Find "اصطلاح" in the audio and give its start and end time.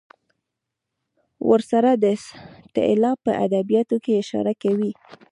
2.17-3.15